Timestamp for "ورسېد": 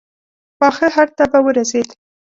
1.45-1.87